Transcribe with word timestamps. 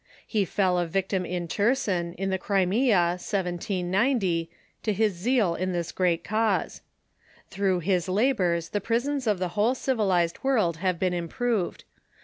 He 0.25 0.45
fell 0.45 0.79
a 0.79 0.87
victim 0.87 1.27
in 1.27 1.47
Cherson, 1.47 2.13
in 2.15 2.31
the 2.31 2.39
Crimea, 2.39 3.17
1790, 3.19 4.49
to 4.81 4.93
his 4.93 5.13
zeal 5.13 5.53
in 5.53 5.73
this 5.73 5.91
great 5.91 6.23
cause. 6.23 6.81
Through 7.51 7.81
his 7.81 8.09
labors 8.09 8.69
the 8.69 8.81
prisons 8.81 9.27
of 9.27 9.37
the 9.37 9.49
whole 9.49 9.75
civilized 9.75 10.39
world 10.43 10.77
have 10.77 10.97
been 10.97 11.13
improved. 11.13 11.83